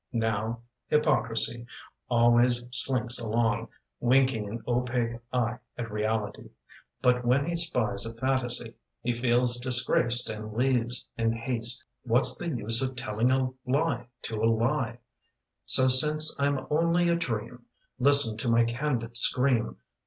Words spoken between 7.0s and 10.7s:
But when he spies a fantasy He feels disgraced and